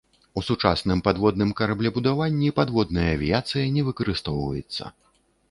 [0.39, 4.83] У сучасным падводным караблебудаванні падводная авіяцыя не выкарыстоўваецца.